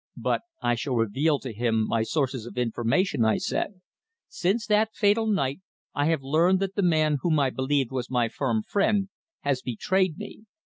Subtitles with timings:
[0.17, 3.81] "But I shall reveal to him my sources of information," I said.
[4.27, 5.59] "Since that fatal night
[5.93, 9.09] I have learned that the man whom I believed was my firm friend
[9.41, 10.45] has betrayed me.